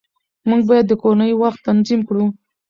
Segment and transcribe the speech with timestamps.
[0.49, 2.25] موږ باید د کورنۍ وخت تنظیم کړو